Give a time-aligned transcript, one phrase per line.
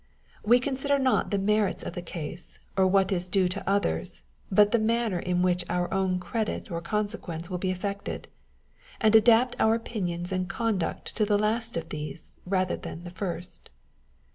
[0.43, 4.71] Wo consider not the merits of the case, or what is due to others, but
[4.71, 8.27] the manner in which our own credit or consequence will be affected;
[8.99, 13.09] and adapt our opinions and conduct to the last of these rather than to the
[13.11, 13.69] first.